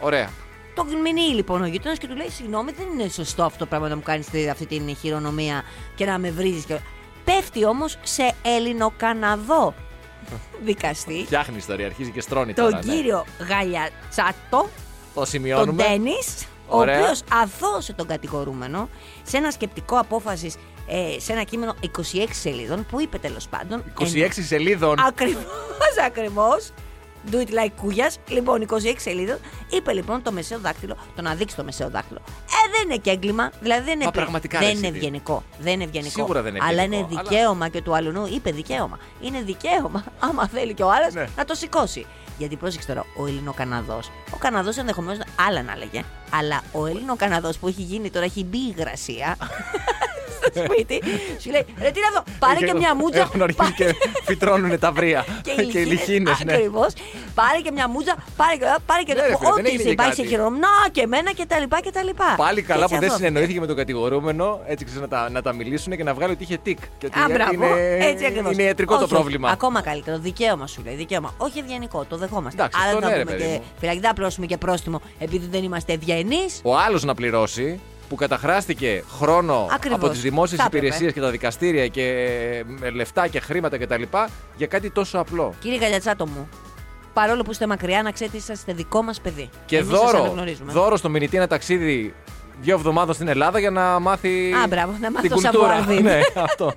[0.00, 0.30] Ωραία.
[0.74, 3.88] Το μηνύει λοιπόν ο γείτονας και του λέει: Συγγνώμη, δεν είναι σωστό αυτό το πράγμα
[3.88, 5.62] να μου κάνεις αυτή την χειρονομία
[5.94, 6.64] και να με βρίζεις.
[6.64, 6.78] Και...
[7.24, 9.74] Πέφτει όμως σε Ελληνοκαναδό
[10.64, 12.84] δικαστή, Φτιάχνει ιστορία, αρχίζει και στρώνει τον τώρα.
[12.84, 12.92] ναι.
[12.94, 14.68] κύριο Γαλιατσάτο,
[15.18, 15.82] Το τον σημειώνουμε.
[15.84, 16.12] Ντένι,
[16.68, 17.00] ο Ωραία.
[17.00, 18.88] οποίος αδώσε τον κατηγορούμενο
[19.22, 20.56] σε ένα σκεπτικό απόφασης
[20.86, 21.74] ε, σε ένα κείμενο
[22.14, 23.82] 26 σελίδων που είπε τέλος πάντων.
[24.00, 24.98] 26 σελίδων.
[25.06, 25.44] Ακριβώς,
[26.06, 26.70] ακριβώς.
[27.32, 28.10] Do it like κούγια.
[28.28, 29.36] Λοιπόν, 26 σελίδων.
[29.68, 32.20] Είπε λοιπόν το μεσαίο δάκτυλο, το να δείξει το μεσαίο δάκτυλο.
[32.26, 33.50] Ε, δεν είναι και έγκλημα.
[33.60, 34.96] Δηλαδή δεν είναι, Μα πλη- πραγματικά, δεν ρε, είναι εσύ.
[34.96, 35.42] ευγενικό.
[35.60, 36.10] Δεν είναι ευγενικό.
[36.10, 38.26] Σίγουρα δεν είναι Αλλά ευγενικό, είναι αλλά- δικαίωμα και του αλλού.
[38.34, 38.98] Είπε δικαίωμα.
[39.20, 41.26] Είναι δικαίωμα, άμα θέλει και ο άλλος, Ναι.
[41.36, 42.06] να το σηκώσει.
[42.38, 44.10] Γιατί πρόσεξε τώρα, ο Ελληνοκαναδός.
[44.34, 45.18] Ο Καναδός ενδεχομένως
[45.48, 46.02] άλλα να λέγε.
[46.30, 49.36] Αλλά ο Ελληνοκαναδός που έχει γίνει τώρα, έχει μπει η υγρασία
[50.40, 50.96] στο σπίτι,
[51.42, 53.20] σου λέει: Ρε, τι είναι αυτό, πάρε και μια μούτσα.
[53.20, 55.24] Έχουν αρχίσει και φυτρώνουν τα βρία.
[55.72, 56.52] Και οι λιχίνε, ναι.
[56.52, 56.92] Ακριβώς.
[57.34, 59.88] Πάρε και μια μούτζα, πάρε και, πάρε και Ναι, ρε φίλε, δεν Ό,τι έγινε σε
[59.88, 60.28] και πάει σε κάτι.
[60.28, 60.48] χειρό.
[60.50, 62.34] Να και εμένα και τα λοιπά και τα λοιπά.
[62.36, 63.24] Πάλι καλά Έτσι που δεν αυτός.
[63.24, 66.42] συνεννοήθηκε με τον κατηγορούμενο, έτσι ξέρεις, να τα, να τα μιλήσουν και να βγάλει ότι
[66.42, 66.78] είχε τικ.
[66.98, 67.52] Και ότι Α, μπράβο.
[67.52, 68.52] είναι, Έτσι ακριβώς.
[68.52, 69.50] είναι ιατρικό το Όχι, πρόβλημα.
[69.50, 70.18] Ακόμα καλύτερο.
[70.18, 70.94] Δικαίωμα σου λέει.
[70.94, 71.34] Δικαίωμα.
[71.36, 72.04] Όχι ευγενικό.
[72.08, 72.60] Το δεχόμαστε.
[72.62, 73.64] Εντάξει, Άρα αυτό δεν ναι, θα ρε, πούμε παιδί και μου.
[73.78, 76.60] φυλακή, δεν θα απλώσουμε και πρόστιμο επειδή δεν είμαστε ευγενείς.
[76.62, 79.98] Ο άλλος να πληρώσει που καταχράστηκε χρόνο Ακριβώς.
[79.98, 80.84] από τις δημόσιες Θα έπρεπε.
[80.86, 82.04] υπηρεσίες και τα δικαστήρια και
[82.66, 84.02] με λεφτά και χρήματα κτλ.
[84.56, 85.54] για κάτι τόσο απλό.
[85.60, 86.48] Κύριε Γαλιατσάτο μου,
[87.12, 89.48] παρόλο που είστε μακριά, να ξέρετε είσαστε δικό μας παιδί.
[89.66, 90.72] Και Εμείς σας δώρο, αναγνωρίζουμε.
[90.72, 92.14] δώρο στο μηνυτή ένα ταξίδι
[92.60, 94.52] δύο εβδομάδων στην Ελλάδα για να μάθει.
[94.52, 95.84] Α, μπράβο, να μάθει την το κουλτούρα.
[95.84, 96.02] savoir vivre.
[96.02, 96.72] ναι, αυτό.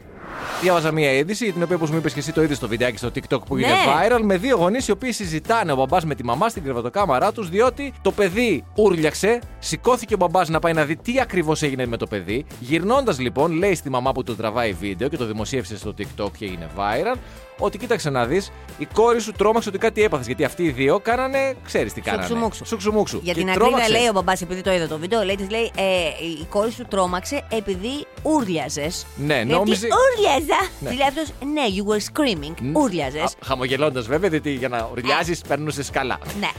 [0.61, 2.97] Διάβαζα μία είδηση, για την οποία, όπως μου είπες και εσύ, το είδες στο βιντεάκι
[2.97, 3.61] στο TikTok που Ναι.
[3.61, 7.31] είναι viral, με δύο γονείς οι οποίοι συζητάνε ο μπαμπάς με τη μαμά στην κρεβατοκάμαρά
[7.31, 11.85] τους, διότι το παιδί ούρλιαξε, σηκώθηκε ο μπαμπάς να πάει να δει τι ακριβώς έγινε
[11.85, 12.45] με το παιδί.
[12.59, 16.45] Γυρνώντας λοιπόν, λέει στη μαμά που το τραβάει βίντεο και το δημοσίευσε στο TikTok και
[16.45, 17.17] έγινε viral,
[17.59, 20.25] ότι κοίταξε να δεις, η κόρη σου τρόμαξε ότι κάτι έπαθες.
[20.25, 22.23] Γιατί αυτοί οι δύο κάνανε, ξέρεις τι κάνανε.
[22.27, 22.65] Σουξουμούξου.
[22.65, 23.19] Σουξουμούξου.
[23.23, 23.91] Για Και την ακρίβεια τρόμαξε.
[23.97, 25.83] λέει ο μπαμπάς, επειδή το είδα το βίντεο, λέει, της λέει ε,
[26.41, 29.05] η κόρη σου τρόμαξε επειδή ούρλιαζες.
[29.15, 30.67] Ναι, νόμιζε- Ούρλιαζα.
[30.79, 30.89] Ναι.
[30.89, 32.75] Τι λέει αυτό, ναι, you were screaming.
[32.81, 33.23] Ούρλιαζε.
[33.45, 36.17] Χαμογελώντας βέβαια, γιατί για να ουρλιάζεις περνούσε καλά.
[36.39, 36.49] Ναι.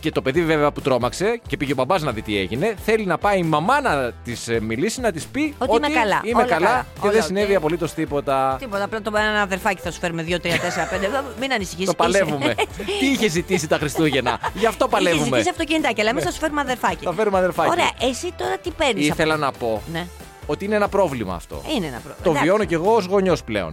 [0.00, 3.04] Και το παιδί βέβαια που τρόμαξε και πήγε ο μπαμπάς να δει τι έγινε, θέλει
[3.06, 6.48] να πάει η μαμά να της μιλήσει, να της πει Ότι είμαι καλά, Είμαι όλα
[6.48, 7.26] καλά καλά, και όλα δεν οκ.
[7.26, 8.56] συνέβη απολύτως τίποτα.
[8.58, 11.24] Τίποτα, απλά το ένα αδερφάκι θα σου φέρουμε 2, 3, 4, 5.
[11.40, 11.86] Μην ανησυχείς.
[11.86, 12.54] Το παλεύουμε.
[13.00, 15.24] τι είχε ζητήσει τα Χριστούγεννα; Γι' αυτό Είχε παλεύουμε.
[15.24, 17.04] ζητήσει αυτοκινητάκι, αλλά εμείς θα σου φέρουμε αδερφάκι.
[17.04, 17.70] Θα φέρουμε αδερφάκι.
[17.70, 19.06] Ωραία, εσύ τώρα τι παίρνεις.
[19.06, 20.06] Ήθελα να πω Ναι,
[20.50, 21.62] ότι είναι ένα πρόβλημα αυτό.
[21.76, 22.16] είναι ένα πρόβλημα.
[22.22, 22.44] Το Εντάξει.
[22.48, 23.72] βιώνω κι εγώ ως γονιός πλέον.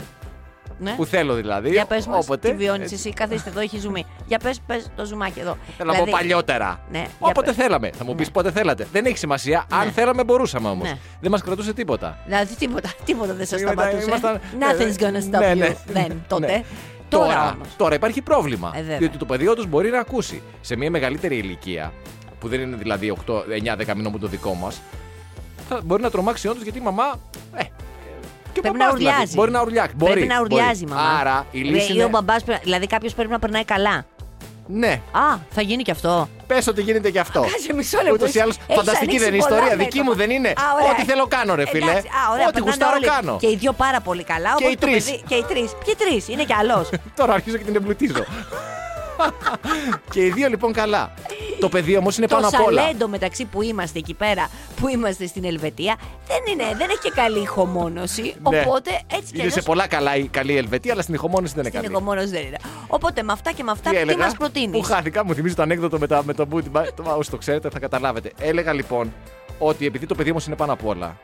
[0.79, 0.91] Ναι.
[0.91, 1.69] Που θέλω δηλαδή.
[1.69, 2.49] Για πες μας, Όποτε.
[2.49, 4.05] τι βιώνεις Ε, εσύ, καθίστε εδώ, έχει ζουμί.
[4.27, 5.57] Για πες, πες το ζουμάκι εδώ.
[5.77, 6.79] Θέλω να πω παλιότερα.
[6.91, 7.55] Ναι, για Όποτε πες.
[7.55, 7.89] θέλαμε.
[7.97, 8.31] Θα μου πεις Ναι.
[8.33, 8.87] πότε θέλατε.
[8.91, 9.65] Δεν έχει σημασία.
[9.71, 9.91] Αν Ναι.
[9.91, 10.87] θέλαμε, μπορούσαμε όμως.
[10.87, 10.97] Ναι.
[11.21, 12.17] Δεν μας κρατούσε τίποτα.
[12.25, 14.07] Δηλαδή τίποτα, τίποτα δεν σας Ήμασταν- σταματούσε.
[14.07, 15.57] ήμασταν- Nothing's gonna stop Ναι, you.
[15.57, 15.75] ναι.
[15.85, 16.45] Δεν, τότε.
[16.45, 16.63] Ναι.
[17.09, 17.67] Τώρα Τώρα, όμως.
[17.77, 18.71] τώρα υπάρχει πρόβλημα.
[18.75, 18.97] Ε, βέβαια.
[18.97, 21.93] διότι το παιδί όντω μπορεί να ακούσει σε μια μεγαλύτερη ηλικία,
[22.39, 24.81] που δεν είναι δηλαδή 8, 9-10 μηνών που το δικό μας,
[25.83, 27.19] μπορεί να τρομάξει όντως γιατί η μαμά.
[27.55, 27.63] Ε,
[28.53, 29.15] και ο Πρέπει μπαμπάς να δηλαδή.
[29.15, 29.35] ουρλιάζει.
[29.35, 29.95] Μπορεί να ουρλιάξει.
[29.97, 30.53] Μπορεί, Πρέπει να μπορεί.
[30.53, 31.17] ουρλιάζει η μαμά.
[31.19, 32.03] Άρα η Ρε, λύση Ή είναι.
[32.03, 34.05] ο μπαμπάς, πρέπει- δηλαδή κάποιος πρέπει να περνάει καλά.
[34.69, 36.29] Ναι, Α, θα γίνει και αυτό.
[36.47, 37.41] πες ότι γίνεται και αυτό.
[37.41, 38.13] Κάτσε μισό λεπτό.
[38.13, 39.75] Ούτως ή άλλως, Έχεις φανταστική ανοίξει δεν είναι η πολλά ιστορία.
[39.77, 39.83] μέτωπα.
[39.91, 40.47] Δική μου δεν είναι.
[40.49, 40.91] Α, ωραία.
[40.91, 41.91] Ό,τι θέλω κάνω, ρε φίλε.
[41.91, 43.05] Εντάξει, α, ωραία, Ό,τι περνάνε γουστάρω όλοι.
[43.05, 43.37] κάνω.
[43.39, 44.49] Και οι δύο πάρα πολύ καλά.
[44.57, 45.05] Και όπως οι το τρεις.
[45.05, 45.71] παιδί- Και οι τρεις.
[45.85, 46.27] Και οι τρεις.
[46.27, 46.89] Είναι κι άλλος.
[47.19, 48.23] Τώρα αρχίζω και την εμπλουτίζω.
[50.11, 51.13] και οι δύο λοιπόν καλά.
[51.59, 52.81] Το παιδί όμως είναι το πάνω απ' όλα.
[52.81, 54.49] σαλέντο μεταξύ που είμαστε εκεί πέρα,
[54.81, 55.95] που είμαστε στην Ελβετία,
[56.27, 58.21] δεν, είναι, δεν έχει και καλή ηχομόνωση.
[58.21, 58.31] Ναι.
[58.59, 61.53] Οπότε έτσι κι Είναι αλλιώς σε πολλά καλά η καλή η Ελβετία, αλλά στην ηχομόνωση
[61.53, 61.93] δεν είναι στην καλή.
[61.93, 62.57] ηχομόνωση δεν είναι.
[62.87, 65.55] Οπότε με αυτά και με αυτά, Τι τι, έλεγα, μας προτείνεις; Που χάθηκα, μου θυμίζει
[65.55, 66.69] το ανέκδοτο με, τα, με το booty.
[66.71, 68.31] Μα- το- Όσοι το ξέρετε θα καταλάβετε.
[68.39, 69.13] Έλεγα λοιπόν
[69.59, 71.17] ότι επειδή το παιδί όμως είναι πάνω απ' όλα,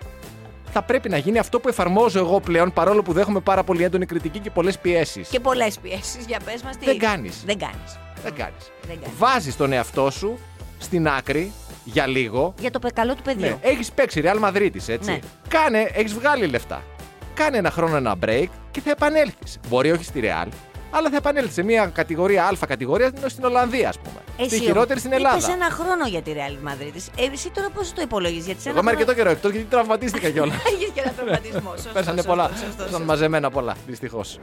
[0.73, 4.05] θα πρέπει να γίνει αυτό που εφαρμόζω εγώ πλέον παρόλο που δέχομαι πάρα πολύ έντονη
[4.05, 5.27] κριτική και πολλές πιέσεις.
[5.27, 6.25] Και πολλές πιέσεις.
[6.27, 6.85] Για πες μας τι.
[6.85, 7.43] Δεν κάνεις.
[7.45, 7.97] Δεν κάνεις.
[8.23, 8.71] Δεν κάνεις.
[8.87, 9.17] Δεν κάνεις.
[9.17, 10.39] Βάζεις τον εαυτό σου
[10.79, 11.51] στην άκρη
[11.83, 12.53] για λίγο.
[12.59, 13.47] Για το πε- καλό του παιδιού.
[13.47, 15.11] Ναι, έχεις παίξει Real Madrid, έτσι.
[15.11, 15.19] Ναι.
[15.47, 16.83] Κάνε, έχεις βγάλει λεφτά.
[17.33, 19.59] Κάνε ένα χρόνο ένα break και θα επανέλθεις.
[19.67, 20.47] Μπορεί όχι στη Real,
[20.95, 24.47] αλλά θα επανέλθει σε μια κατηγορία Α κατηγορία στην Ολλανδία, ας πούμε.
[24.47, 25.37] στη χειρότερη στην Ελλάδα.
[25.37, 27.01] Είπε ένα χρόνο για τη Real Madrid.
[27.17, 30.29] Ε, εσύ τώρα πώς το υπολογίζεις, Γιατί σε Εγώ είμαι αρκετό καιρό εκτό γιατί τραυματίστηκα
[30.29, 30.55] κιόλας.
[30.73, 31.71] Έχεις και ένα τραυματισμό.
[31.75, 32.47] Σωστό, Πέσανε σωστό, πολλά.
[32.47, 32.83] σωστό, σωστό.
[32.83, 34.39] Πέσανε μαζεμένα πολλά, δυστυχώς.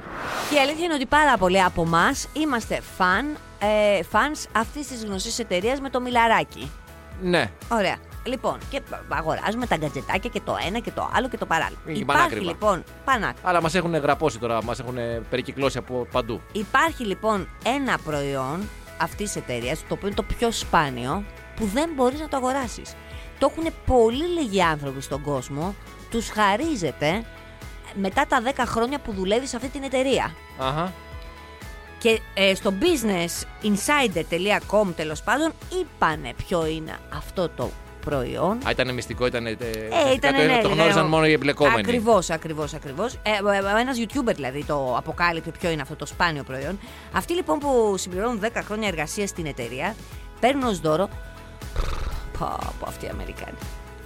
[0.51, 5.05] Και η αλήθεια είναι ότι πάρα πολλοί από εμάς είμαστε φαν, ε, fans αυτής της
[5.05, 6.71] γνωστή εταιρείας με το μιλαράκι.
[7.23, 7.51] Ναι.
[7.73, 7.97] Ωραία.
[8.25, 11.79] Λοιπόν, και αγοράζουμε τα γκατζετάκια και το ένα και το άλλο και το παράλληλο.
[11.87, 12.51] Είναι Υπάρχει πανάκριβα.
[12.51, 12.85] λοιπόν.
[13.05, 13.49] Πανάκριβα.
[13.49, 14.97] Αλλά μας έχουν γραπώσει τώρα, μας έχουν
[15.31, 16.41] περικυκλώσει από παντού.
[16.53, 18.69] Υπάρχει λοιπόν ένα προϊόν
[19.01, 21.25] αυτής της εταιρείας, το οποίο είναι το πιο σπάνιο,
[21.57, 22.95] που δεν μπορείς να το αγοράσεις.
[23.39, 25.75] Το έχουν πολύ λίγοι άνθρωποι στον κόσμο,
[26.11, 27.25] τους χαρίζεται
[27.95, 30.35] μετά τα 10 χρόνια που δουλεύεις σε αυτή την εταιρεία.
[30.59, 30.93] Αχα.
[31.99, 37.71] Και ε, στο businessinsider.com τέλος πάντων είπανε ποιο είναι αυτό το
[38.05, 38.59] προϊόν.
[38.67, 39.47] Α, ήταν μυστικό, ήταν.
[39.47, 39.57] Ε, Ε,
[40.15, 41.81] ήταν, το, ναι, το ναι, γνώριζαν ναι, μόνο οι εμπλεκόμενοι.
[41.81, 43.15] Ακριβώς, ακριβώς, ακριβώς.
[43.15, 43.31] Ε,
[43.81, 46.79] Ένας YouTuber δηλαδή το αποκάλυψε ποιο είναι αυτό το σπάνιο προϊόν.
[47.13, 49.95] Αυτοί λοιπόν που συμπληρώνουν 10 χρόνια εργασίας στην εταιρεία
[50.41, 51.09] παίρνουν ως δώρο.
[52.39, 53.57] Πω, πω αυτοί οι Αμερικάνοι.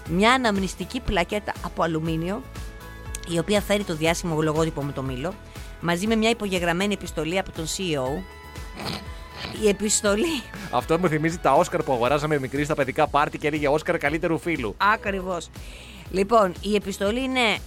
[0.09, 2.43] Μια αναμνηστική πλακέτα από αλουμίνιο,
[3.29, 5.35] η οποία φέρει το διάσημο λογότυπο με το μήλο,
[5.81, 8.23] μαζί με μια υπογεγραμμένη επιστολή από τον CEO.
[9.63, 10.43] Η επιστολή.
[10.71, 14.39] Αυτό μου θυμίζει τα Όσκαρ που αγοράζαμε μικρή στα παιδικά πάρτι και έλεγε Όσκαρ καλύτερου
[14.39, 14.75] φίλου.
[14.93, 15.51] Ακριβώς.
[16.11, 17.59] Λοιπόν, η επιστολή είναι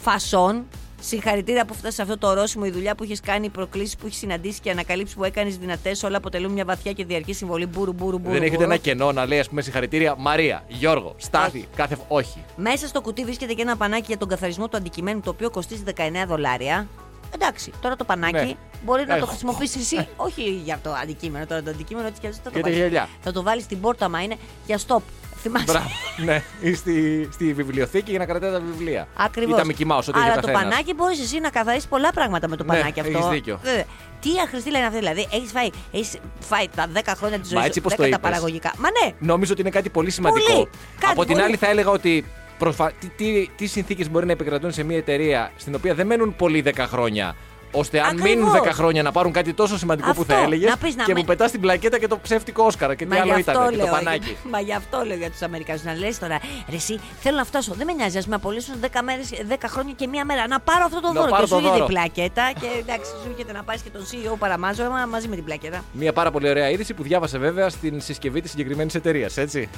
[0.00, 0.64] φασόν.
[1.04, 4.06] Συγχαρητήρια που φτάσεις σε αυτό το ορόσημο, η δουλειά που έχεις κάνει, οι προκλήσεις που
[4.06, 7.66] έχεις συναντήσει και οι ανακαλύψεις που έκανες δυνατές, όλα αποτελούν μια βαθιά και διαρκή συμβολή.
[7.66, 8.32] Μπούρου, μπούρου, μπούρου.
[8.32, 8.70] Δεν έχετε μπούρου.
[8.70, 11.96] ένα κενό να λέει, ας πούμε, συγχαρητήρια Μαρία, Γιώργο, Στάθη, κάθε.
[12.08, 12.44] Όχι.
[12.56, 15.82] Μέσα στο κουτί βρίσκεται και ένα πανάκι για τον καθαρισμό του αντικειμένου, το οποίο κοστίζει
[15.86, 16.86] 19 δολάρια.
[17.34, 18.52] Εντάξει, τώρα το πανάκι Ναι.
[18.84, 21.46] μπορεί να Ε, το χρησιμοποιήσεις εσύ, όχι για το αντικείμενο.
[21.46, 22.78] Τώρα το αντικείμενο έτσι κι αλλιώς θα το Για τα βάλεις.
[22.84, 23.08] γυαλιά.
[23.20, 25.02] Θα το βάλεις στην πόρτα, μα είναι για stop.
[25.42, 25.88] Θυμάσαι; Μπράβο.
[26.24, 29.08] ναι, ή στη, στη βιβλιοθήκη για να κρατάτε τα βιβλία.
[29.16, 29.58] Ακριβώς.
[29.60, 30.62] Ή τα Mickey Mouse, ό,τι έχει Αλλά ο το καθένας.
[30.62, 33.18] πανάκι μπορείς εσύ να καθαρίσεις πολλά πράγματα με το Ναι, πανάκι αυτό.
[33.18, 33.58] έχεις δίκιο.
[33.62, 33.84] Βέβαια.
[34.20, 35.28] Τι αχρηστή λένε αυτή, δηλαδή.
[35.32, 38.02] Έχεις φάει, έχεις φάει τα 10 χρόνια της Μα ζωής έτσι σου, πως 10 το
[38.02, 38.20] τα είπες.
[38.20, 38.72] παραγωγικά.
[38.78, 40.52] Μα ναι, Νόμιζω ότι είναι κάτι πολύ σημαντικό.
[40.52, 40.68] Πολύ.
[41.00, 41.44] Κάτι Από την πολύ.
[41.44, 42.24] άλλη, θα έλεγα ότι
[42.64, 42.92] προσφα...
[43.00, 46.62] τι, τι, τι συνθήκες μπορεί να επικρατούν σε μια εταιρεία στην οποία δεν μένουν πολλοί
[46.66, 47.36] 10 χρόνια.
[47.74, 48.28] ώστε αν Ακριβώς.
[48.30, 51.04] μείνουν 10 χρόνια να πάρουν κάτι τόσο σημαντικό που θα Αυτό, έλεγες να πεις να
[51.04, 53.40] και με- που πετάς την πλακέτα και το ψεύτικο Όσκαρα και τι Μα άλλο γι'
[53.40, 54.36] ήταν, αυτό και το λέω, πανάκι.
[54.50, 55.82] Μα γι' αυτό λέω για τους Αμερικανούς.
[55.82, 56.38] Να λες τώρα,
[56.70, 57.74] ρε, εσύ θέλω να φτάσω.
[57.74, 60.46] Δεν με νοιάζει, ας με απολύσουν 10, μέρες, 10 χρόνια και μία μέρα.
[60.48, 61.30] Να πάρω αυτό το Να δώρο.
[61.30, 61.92] πάρω Και σου το έρχεται η δώρο.
[61.92, 62.52] πλακέτα.
[62.60, 65.84] Και εντάξει, σου έρχεται να πάρεις και τον CEO παραμάζω μα- μαζί με την πλακέτα.
[65.92, 69.68] Μια πάρα πολύ ωραία είδηση που διάβασε βέβαια στην συσκευή της συγκεκριμένης εταιρείας, έτσι.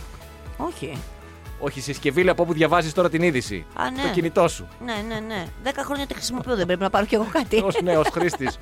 [0.57, 0.99] Όχι.
[1.66, 3.64] Όχι, συσκευή λέει από όπου διαβάζεις τώρα την είδηση.
[3.74, 4.03] Α, ναι.
[4.03, 4.68] Το κινητό σου.
[4.85, 5.46] Ναι, ναι, ναι.
[5.64, 7.57] 10 χρόνια τη χρησιμοποιώ, δεν πρέπει να πάρω κι εγώ κάτι.
[7.57, 8.59] Ω νέο χρήστης.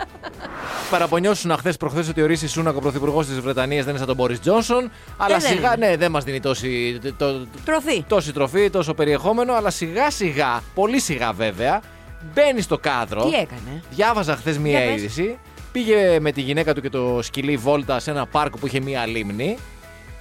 [0.90, 4.40] Παραπονιώσουν χθες προχθές ότι ορίσει Σούνακ ο πρωθυπουργός της Βρετανίας δεν είναι σαν τον Μπόρις
[4.40, 4.90] Τζόνσον.
[5.16, 5.86] Αλλά δεν σιγά, είναι.
[5.86, 8.02] ναι, δεν μας δίνει τόση, το, Τροφή.
[8.08, 9.52] τόση τροφή, τόσο περιεχόμενο.
[9.54, 11.80] Αλλά σιγά σιγά, πολύ σιγά βέβαια,
[12.34, 13.24] μπαίνει στο κάδρο.
[13.24, 15.00] Τι έκανε; Διάβαζα χθες μία Για πες.
[15.00, 15.38] είδηση.
[15.72, 19.06] Πήγε με τη γυναίκα του και το σκυλί βόλτα σε ένα πάρκο που είχε μία
[19.06, 19.58] λίμνη.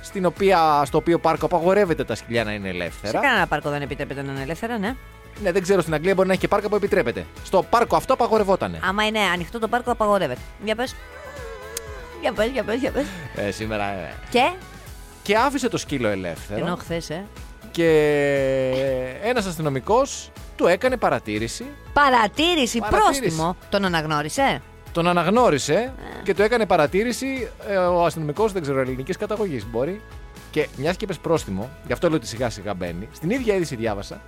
[0.02, 3.20] Στην οποία, στο οποίο πάρκο απαγορεύεται τα σκυλιά να είναι Σε ελεύθερα.
[3.20, 4.96] κανένα πάρκο δεν επιτρέπεται να είναι ελεύθερα, ναι.
[5.44, 7.26] Ναι, δεν ξέρω στην Αγγλία μπορεί να έχει και πάρκα που επιτρέπεται.
[7.44, 8.80] Στο πάρκο αυτό απαγορευότανε.
[8.84, 10.40] Άμα είναι ανοιχτό το πάρκο, απαγορεύεται.
[10.64, 10.96] Για πες.
[12.22, 13.06] Για πες, για πες, για πες.
[13.36, 13.84] Ε, σήμερα.
[13.84, 14.14] ε.
[14.30, 14.52] Και;
[15.24, 16.66] Και άφησε το σκύλο ελεύθερο.
[16.66, 17.26] Ενώ χθες, ε.
[17.72, 17.90] Και
[19.24, 21.66] ένας αστυνομικός του έκανε παρατήρηση.
[21.94, 23.20] Παρατήρηση, Παρατήρηση.
[23.22, 23.56] πρόστιμο.
[23.70, 24.62] Τον αναγνώρισε;
[24.92, 27.50] Τον αναγνώρισε και του έκανε παρατήρηση.
[27.68, 30.02] ε, ο αστυνομικός, δεν ξέρω, ελληνικής καταγωγής μπορεί.
[30.52, 33.08] Και μιας και είπες πρόστιμο, γι' αυτό λέω ότι σιγά σιγά μπαίνει.
[33.12, 34.22] Στην ίδια είδηση διάβασα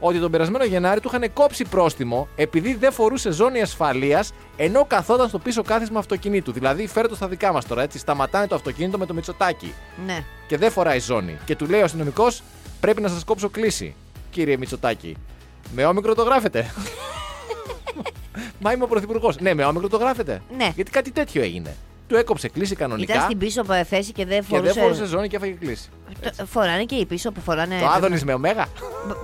[0.00, 5.28] ότι τον περασμένο Γενάρη του είχαν κόψει πρόστιμο επειδή δεν φορούσε ζώνη ασφαλείας ενώ καθόταν
[5.28, 6.52] στο πίσω κάθισμα αυτοκινήτου.
[6.52, 7.98] Δηλαδή, φέρε στα δικά μας τώρα, έτσι.
[7.98, 9.74] Σταματάνε το αυτοκίνητο με το μυτσοτάκι.
[10.06, 10.24] Ναι.
[10.46, 11.38] και δεν φοράει ζώνη.
[11.44, 12.42] Και του λέει ο αστυνομικός:
[12.80, 13.94] Πρέπει να σας κόψω κλίση,
[14.30, 15.16] κύριε Μητσοτάκη.
[15.74, 16.70] Με όμικρο το γράφετε.
[18.60, 19.38] Μα είμαι ο πρωθυπουργός.
[19.40, 20.42] Ναι, με όμικρο το γράφετε.
[20.56, 20.72] Ναι.
[20.74, 21.74] Γιατί κάτι τέτοιο έγινε.
[22.08, 23.12] Του έκοψε κλίση κανονικά.
[23.12, 24.72] Ήταν στην πίσω θέση και δεν και φορούσε.
[24.72, 25.88] δεν φορούσε ζώνη και έφαγε κλίση.
[26.36, 27.78] Το- Φοράνε και οι πίσω που φοράνε.
[27.80, 28.66] Το άδωνης με ωμέγα.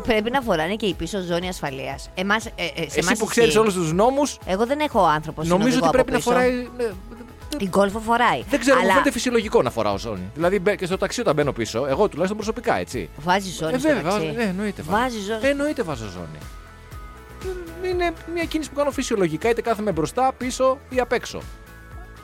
[0.02, 2.10] Πρέπει να φοράνε και οι πίσω ζώνη ασφαλείας.
[2.14, 3.60] Εμάς, ε, ε, σε Εσύ εμάς που ξέρεις ισχύει.
[3.62, 6.30] όλους τους νόμους, Εγώ δεν έχω άνθρωπο νομίζω ότι συνοδηγό πρέπει από να πίσω.
[6.30, 6.68] φοράει.
[6.76, 8.42] ναι, Την κόλφο φοράει.
[8.50, 10.30] Δεν ξέρω, μου Αλλά φαίνεται φυσιολογικό να φοράω ζώνη.
[10.34, 13.08] Δηλαδή μπε- και στο ταξί όταν μπαίνω πίσω, εγώ τουλάχιστον προσωπικά έτσι.
[13.16, 13.74] Βάζει ζώνη.
[13.74, 14.18] Ε, στο βέβαια, ταξί.
[14.26, 14.82] βάζω- ε, εννοείται.
[14.82, 15.02] βάζω.
[15.02, 15.40] Βάζει ζώνη.
[15.42, 16.38] Ε, εννοείται βάζω ζώνη.
[17.82, 21.40] Ε, Είναι μια κίνηση που κάνω φυσιολογικά, είτε κάθομαι μπροστά, πίσω ή απ' έξω.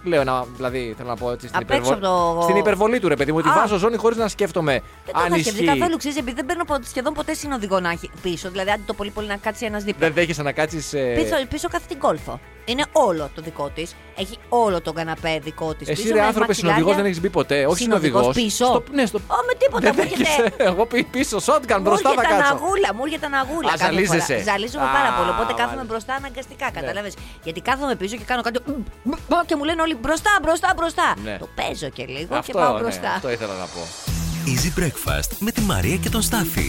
[0.05, 3.01] Λέω να, δηλαδή, θέλω να πω έτσι στην, Απ' έξω υπερβολή- από το- στην υπερβολή
[3.01, 3.53] του ρε παιδί μου, ότι Α.
[3.53, 5.79] βάζω ζώνη χωρίς να σκέφτομαι Δεν το αν είχα σκεφτεί ισχύει.
[5.79, 8.51] καθόλου, ξέρεις, επειδή δεν παίρνω πο- σχεδόν ποτέ συνοδηγό να έχει πίσω.
[8.51, 10.07] Δηλαδή, αν το πολύ πολύ να κάτσει ένας δίπλα.
[10.07, 10.89] Δεν δέχεσαι να κάτσεις.
[10.89, 12.41] Πίσω, πίσω κάθε την κόλφο.
[12.65, 13.95] Είναι όλο το δικό της.
[14.17, 15.89] Έχει όλο τον καναπέ δικό της.
[15.89, 17.67] Εσύ ρε άνθρωπε συνοδηγός δεν έχεις μπει ποτέ.
[17.67, 18.45] Όχι Συνοδηγός συνοδηγός.
[18.45, 19.19] πίσω; ναι, στο...
[19.19, 20.55] Ω, με τίποτα, Δεν μου έρχεται- δέχεσαι.
[20.71, 22.55] Εγώ πι- πίσω, shotgun Μου μπροστά θα έρχεται κάτσω.
[22.55, 23.69] αναγούλα, μου έρχεται αναγούλα.
[23.69, 24.33] Α, κάθε ζαλίζεσαι.
[24.39, 24.43] φορά.
[24.51, 25.31] Ζαλίζομαι Α, πάρα πολύ.
[25.35, 25.85] Οπότε κάθομαι μάλιστα.
[25.91, 26.67] μπροστά αναγκαστικά.
[26.73, 26.81] Ναι.
[26.81, 27.15] Κατάλαβες.
[27.47, 28.59] Γιατί κάθομαι πίσω και κάνω κάτι.
[29.49, 31.07] και μου λένε όλοι μπροστά, μπροστά, μπροστά.
[31.25, 31.35] Ναι.
[31.43, 33.11] Το παίζω και λίγο και Αυτό, πάω ναι, μπροστά.
[33.19, 33.81] αυτό ήθελα να πω.
[34.53, 36.69] Easy Breakfast με τη Μαρία και τον Στάφη.